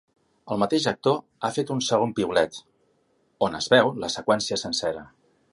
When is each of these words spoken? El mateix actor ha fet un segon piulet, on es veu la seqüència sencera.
El 0.53 0.59
mateix 0.61 0.87
actor 0.91 1.19
ha 1.43 1.51
fet 1.57 1.73
un 1.75 1.83
segon 1.89 2.15
piulet, 2.21 2.59
on 3.49 3.61
es 3.63 3.71
veu 3.75 3.95
la 4.07 4.13
seqüència 4.19 4.63
sencera. 4.67 5.09